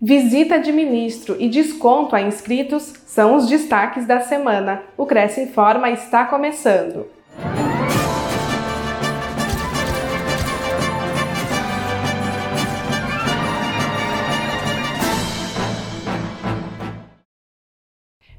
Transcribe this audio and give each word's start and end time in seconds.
Visita 0.00 0.60
de 0.60 0.70
ministro 0.70 1.36
e 1.40 1.48
desconto 1.48 2.14
a 2.14 2.20
inscritos 2.20 2.94
são 3.04 3.34
os 3.34 3.48
destaques 3.48 4.06
da 4.06 4.20
semana. 4.20 4.84
O 4.96 5.04
Cresce 5.04 5.40
Informa 5.40 5.90
está 5.90 6.24
começando. 6.24 7.08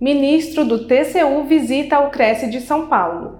Ministro 0.00 0.64
do 0.64 0.86
TCU 0.86 1.42
visita 1.48 1.98
o 1.98 2.10
Cresce 2.10 2.48
de 2.48 2.60
São 2.60 2.86
Paulo. 2.86 3.37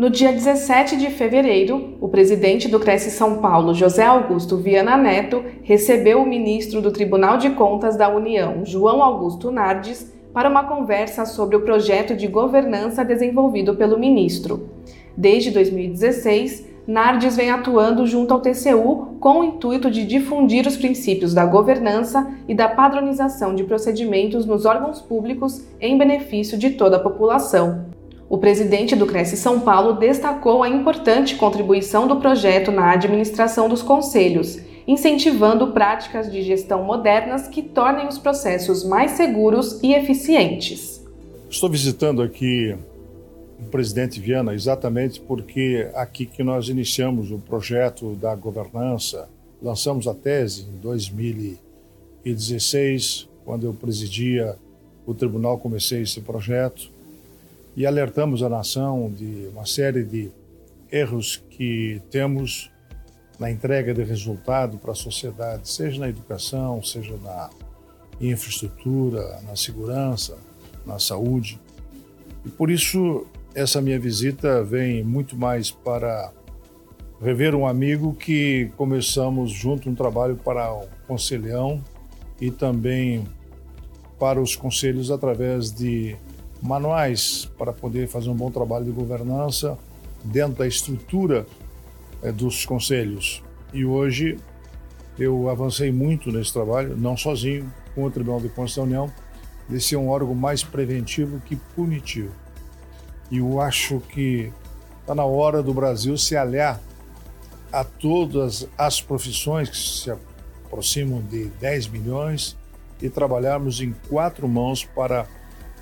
No 0.00 0.08
dia 0.08 0.32
17 0.32 0.96
de 0.96 1.10
fevereiro, 1.10 1.98
o 2.00 2.08
presidente 2.08 2.66
do 2.68 2.80
Cresce 2.80 3.10
São 3.10 3.36
Paulo, 3.36 3.74
José 3.74 4.06
Augusto 4.06 4.56
Viana 4.56 4.96
Neto, 4.96 5.44
recebeu 5.62 6.22
o 6.22 6.26
ministro 6.26 6.80
do 6.80 6.90
Tribunal 6.90 7.36
de 7.36 7.50
Contas 7.50 7.98
da 7.98 8.08
União, 8.08 8.64
João 8.64 9.02
Augusto 9.02 9.50
Nardes, 9.50 10.10
para 10.32 10.48
uma 10.48 10.64
conversa 10.64 11.26
sobre 11.26 11.54
o 11.54 11.60
projeto 11.60 12.16
de 12.16 12.26
governança 12.26 13.04
desenvolvido 13.04 13.76
pelo 13.76 13.98
ministro. 13.98 14.70
Desde 15.14 15.50
2016, 15.50 16.66
Nardes 16.86 17.36
vem 17.36 17.50
atuando 17.50 18.06
junto 18.06 18.32
ao 18.32 18.40
TCU 18.40 19.16
com 19.20 19.40
o 19.40 19.44
intuito 19.44 19.90
de 19.90 20.06
difundir 20.06 20.66
os 20.66 20.78
princípios 20.78 21.34
da 21.34 21.44
governança 21.44 22.26
e 22.48 22.54
da 22.54 22.70
padronização 22.70 23.54
de 23.54 23.64
procedimentos 23.64 24.46
nos 24.46 24.64
órgãos 24.64 24.98
públicos 25.02 25.62
em 25.78 25.98
benefício 25.98 26.56
de 26.56 26.70
toda 26.70 26.96
a 26.96 27.00
população. 27.00 27.89
O 28.30 28.38
presidente 28.38 28.94
do 28.94 29.06
Cresce 29.06 29.36
São 29.36 29.58
Paulo 29.58 29.94
destacou 29.94 30.62
a 30.62 30.68
importante 30.68 31.34
contribuição 31.34 32.06
do 32.06 32.20
projeto 32.20 32.70
na 32.70 32.92
administração 32.92 33.68
dos 33.68 33.82
conselhos, 33.82 34.56
incentivando 34.86 35.72
práticas 35.72 36.30
de 36.30 36.40
gestão 36.40 36.84
modernas 36.84 37.48
que 37.48 37.60
tornem 37.60 38.06
os 38.06 38.18
processos 38.18 38.84
mais 38.84 39.10
seguros 39.10 39.82
e 39.82 39.92
eficientes. 39.92 41.04
Estou 41.50 41.68
visitando 41.68 42.22
aqui 42.22 42.78
o 43.58 43.64
presidente 43.64 44.20
Viana 44.20 44.54
exatamente 44.54 45.20
porque 45.20 45.90
aqui 45.92 46.24
que 46.24 46.44
nós 46.44 46.68
iniciamos 46.68 47.32
o 47.32 47.38
projeto 47.38 48.14
da 48.14 48.32
governança, 48.36 49.28
lançamos 49.60 50.06
a 50.06 50.14
tese 50.14 50.68
em 50.72 50.78
2016, 50.78 53.28
quando 53.44 53.66
eu 53.66 53.74
presidia 53.74 54.56
o 55.04 55.14
tribunal, 55.14 55.58
comecei 55.58 56.02
esse 56.02 56.20
projeto 56.20 56.99
e 57.76 57.86
alertamos 57.86 58.42
a 58.42 58.48
nação 58.48 59.10
de 59.10 59.48
uma 59.52 59.64
série 59.64 60.04
de 60.04 60.30
erros 60.90 61.42
que 61.50 62.00
temos 62.10 62.70
na 63.38 63.50
entrega 63.50 63.94
de 63.94 64.02
resultado 64.02 64.76
para 64.76 64.92
a 64.92 64.94
sociedade, 64.94 65.68
seja 65.68 66.00
na 66.00 66.08
educação, 66.08 66.82
seja 66.82 67.16
na 67.16 67.48
infraestrutura, 68.20 69.40
na 69.42 69.56
segurança, 69.56 70.36
na 70.84 70.98
saúde. 70.98 71.58
E 72.44 72.50
por 72.50 72.70
isso 72.70 73.26
essa 73.54 73.80
minha 73.80 73.98
visita 73.98 74.62
vem 74.62 75.02
muito 75.02 75.36
mais 75.36 75.70
para 75.70 76.32
rever 77.20 77.54
um 77.54 77.66
amigo 77.66 78.14
que 78.14 78.70
começamos 78.76 79.50
junto 79.50 79.88
um 79.88 79.94
trabalho 79.94 80.36
para 80.36 80.72
o 80.72 80.86
Conselhão 81.06 81.82
e 82.40 82.50
também 82.50 83.24
para 84.18 84.40
os 84.40 84.54
conselhos 84.54 85.10
através 85.10 85.72
de 85.72 86.16
manuais 86.62 87.50
para 87.58 87.72
poder 87.72 88.08
fazer 88.08 88.28
um 88.28 88.34
bom 88.34 88.50
trabalho 88.50 88.84
de 88.84 88.90
governança 88.90 89.78
dentro 90.24 90.58
da 90.58 90.66
estrutura 90.66 91.46
é, 92.22 92.30
dos 92.30 92.64
conselhos. 92.64 93.42
E 93.72 93.84
hoje 93.84 94.38
eu 95.18 95.48
avancei 95.48 95.90
muito 95.90 96.30
nesse 96.30 96.52
trabalho, 96.52 96.96
não 96.96 97.16
sozinho, 97.16 97.72
com 97.94 98.04
o 98.04 98.10
Tribunal 98.10 98.40
de 98.40 98.48
Contas 98.48 98.76
da 98.76 98.82
União, 98.82 99.10
de 99.68 99.80
ser 99.80 99.96
um 99.96 100.08
órgão 100.08 100.34
mais 100.34 100.62
preventivo 100.62 101.40
que 101.40 101.56
punitivo. 101.56 102.34
E 103.30 103.38
eu 103.38 103.60
acho 103.60 104.00
que 104.00 104.52
está 105.00 105.14
na 105.14 105.24
hora 105.24 105.62
do 105.62 105.72
Brasil 105.72 106.16
se 106.16 106.36
aliar 106.36 106.80
a 107.72 107.84
todas 107.84 108.66
as 108.76 109.00
profissões 109.00 109.70
que 109.70 109.76
se 109.76 110.10
aproximam 110.66 111.22
de 111.22 111.46
10 111.60 111.88
milhões 111.88 112.56
e 113.00 113.08
trabalharmos 113.08 113.80
em 113.80 113.94
quatro 114.08 114.48
mãos 114.48 114.84
para 114.84 115.26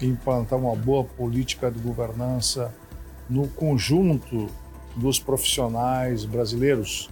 implantar 0.06 0.58
uma 0.58 0.74
boa 0.74 1.04
política 1.04 1.70
de 1.70 1.78
governança 1.78 2.74
no 3.28 3.48
conjunto 3.48 4.48
dos 4.96 5.18
profissionais 5.18 6.24
brasileiros 6.24 7.10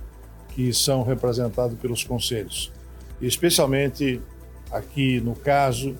que 0.51 0.73
são 0.73 1.03
representados 1.03 1.79
pelos 1.79 2.03
conselhos. 2.03 2.73
Especialmente 3.21 4.21
aqui 4.71 5.21
no 5.21 5.35
caso, 5.35 5.97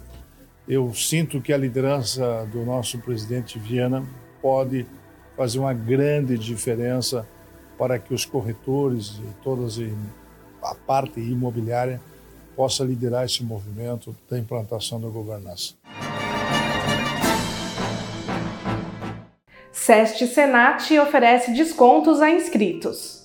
eu 0.69 0.93
sinto 0.95 1.41
que 1.41 1.53
a 1.53 1.57
liderança 1.57 2.47
do 2.51 2.65
nosso 2.65 2.99
presidente 2.99 3.59
Viana 3.59 4.05
pode 4.41 4.87
fazer 5.37 5.59
uma 5.59 5.75
grande 5.75 6.39
diferença 6.39 7.27
para 7.79 7.99
que 7.99 8.15
os 8.15 8.25
corretores 8.25 9.21
e 9.23 9.45
toda 9.45 9.67
a 10.63 10.75
parte 10.75 11.21
imobiliária 11.21 12.01
possa 12.57 12.83
liderar 12.83 13.27
esse 13.27 13.45
movimento 13.45 14.17
da 14.29 14.39
implantação 14.39 14.99
da 14.99 15.09
governança. 15.09 15.75
SEST 19.87 20.27
Senat 20.27 20.99
oferece 20.99 21.53
descontos 21.53 22.21
a 22.21 22.29
inscritos. 22.29 23.25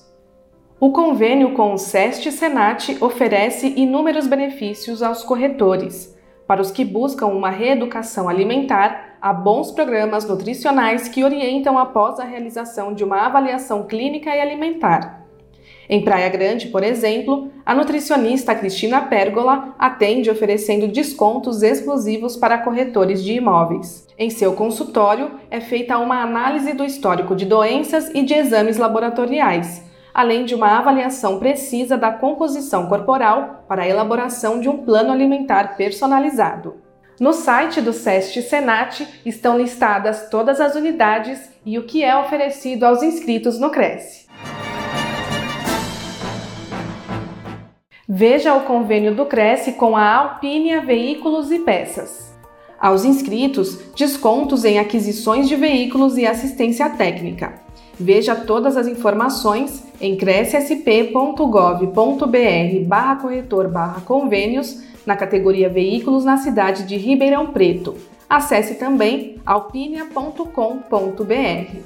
O 0.80 0.92
convênio 0.92 1.56
com 1.56 1.74
o 1.74 1.78
SEST 1.80 2.32
Senat 2.32 3.04
oferece 3.04 3.74
inúmeros 3.76 4.28
benefícios 4.28 5.02
aos 5.02 5.24
corretores. 5.24 6.16
Para 6.46 6.62
os 6.62 6.70
que 6.70 6.86
buscam 6.86 7.26
uma 7.26 7.50
reeducação 7.50 8.30
alimentar, 8.30 9.16
há 9.20 9.34
bons 9.34 9.72
programas 9.72 10.24
nutricionais 10.30 11.08
que 11.08 11.24
orientam 11.24 11.80
após 11.80 12.20
a 12.20 12.26
realização 12.26 12.94
de 12.94 13.04
uma 13.04 13.26
avaliação 13.26 13.88
clínica 13.88 14.30
e 14.30 14.40
alimentar. 14.40 15.21
Em 15.90 16.04
Praia 16.04 16.30
Grande, 16.30 16.68
por 16.68 16.84
exemplo, 16.84 17.52
a 17.66 17.74
nutricionista 17.74 18.56
Cristina 18.56 19.02
Pérgola 19.02 19.76
atende 19.78 20.30
oferecendo 20.30 20.88
descontos 20.88 21.64
exclusivos 21.64 22.38
para 22.38 22.60
corretores 22.60 23.24
de 23.24 23.34
imóveis. 23.34 24.08
Em 24.18 24.30
seu 24.30 24.54
consultório, 24.54 25.32
é 25.50 25.60
feita 25.60 25.98
uma 25.98 26.22
análise 26.22 26.74
do 26.74 26.86
histórico 26.86 27.36
de 27.36 27.46
doenças 27.46 28.10
e 28.14 28.24
de 28.24 28.34
exames 28.34 28.78
laboratoriais, 28.78 29.84
além 30.14 30.46
de 30.46 30.56
uma 30.56 30.78
avaliação 30.78 31.40
precisa 31.40 31.98
da 31.98 32.12
composição 32.12 32.88
corporal 32.88 33.66
para 33.68 33.84
a 33.84 33.88
elaboração 33.88 34.60
de 34.60 34.70
um 34.70 34.78
plano 34.78 35.12
alimentar 35.12 35.76
personalizado. 35.76 36.76
No 37.20 37.34
site 37.34 37.82
do 37.82 37.94
SEST 37.94 38.42
Senat 38.42 39.08
estão 39.26 39.58
listadas 39.58 40.28
todas 40.30 40.60
as 40.60 40.76
unidades 40.76 41.52
e 41.66 41.78
o 41.78 41.84
que 41.84 42.04
é 42.04 42.16
oferecido 42.18 42.84
aos 42.84 43.04
inscritos 43.04 43.60
no 43.60 43.70
Cresce. 43.70 44.31
Veja 48.14 48.54
o 48.54 48.66
convênio 48.66 49.16
do 49.16 49.26
Cresce 49.26 49.72
com 49.72 49.96
a 49.96 50.16
Alpínia 50.16 50.82
Veículos 50.82 51.50
e 51.50 51.60
Peças. 51.60 52.36
Aos 52.78 53.06
inscritos, 53.06 53.80
descontos 53.96 54.66
em 54.66 54.80
aquisições 54.80 55.48
de 55.48 55.56
veículos 55.56 56.18
e 56.18 56.26
assistência 56.26 56.90
técnica. 56.90 57.54
Veja 57.98 58.36
todas 58.36 58.76
as 58.76 58.86
informações 58.86 59.88
em 60.02 60.18
crescsp.gov.br 60.18 62.86
barra 62.86 63.16
corretor 63.16 63.70
barra 63.70 64.02
convênios 64.02 64.84
na 65.06 65.16
categoria 65.16 65.70
Veículos 65.70 66.26
na 66.26 66.36
cidade 66.36 66.84
de 66.84 66.98
Ribeirão 66.98 67.54
Preto. 67.54 67.96
Acesse 68.30 68.76
também 68.76 69.38
alpinia.com.br. 69.46 71.78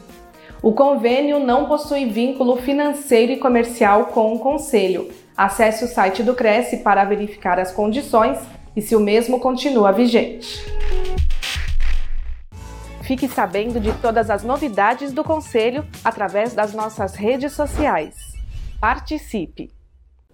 O 0.64 0.72
convênio 0.72 1.40
não 1.40 1.68
possui 1.68 2.06
vínculo 2.06 2.56
financeiro 2.56 3.32
e 3.32 3.38
comercial 3.38 4.06
com 4.06 4.34
o 4.34 4.40
Conselho 4.40 5.08
Acesse 5.38 5.84
o 5.84 5.88
site 5.88 6.24
do 6.24 6.34
Cresce 6.34 6.78
para 6.78 7.04
verificar 7.04 7.60
as 7.60 7.72
condições 7.72 8.40
e 8.76 8.82
se 8.82 8.96
o 8.96 9.00
mesmo 9.00 9.40
continua 9.40 9.92
vigente. 9.92 10.66
Fique 13.02 13.28
sabendo 13.28 13.80
de 13.80 13.94
todas 13.94 14.30
as 14.30 14.44
novidades 14.44 15.12
do 15.12 15.24
Conselho 15.24 15.86
através 16.04 16.54
das 16.54 16.74
nossas 16.74 17.16
redes 17.16 17.54
sociais. 17.54 18.16
Participe! 18.80 19.72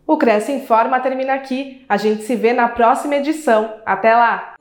O 0.07 0.17
Cresce 0.17 0.51
Informa 0.51 0.99
termina 0.99 1.33
aqui. 1.33 1.85
A 1.89 1.97
gente 1.97 2.23
se 2.23 2.35
vê 2.35 2.53
na 2.53 2.67
próxima 2.67 3.15
edição. 3.15 3.75
Até 3.85 4.15
lá! 4.15 4.55